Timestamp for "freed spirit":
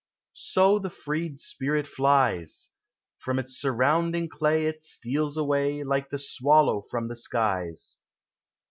0.89-1.85